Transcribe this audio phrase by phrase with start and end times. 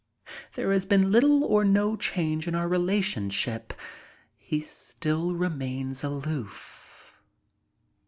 [0.55, 3.71] There has been little or no change in our relationship.
[4.35, 7.13] He still remains aloof.